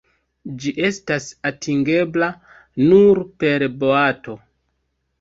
Ĝi 0.63 0.71
estas 0.89 1.27
atingebla 1.51 2.31
nur 2.89 3.25
per 3.45 3.71
boato. 3.87 4.39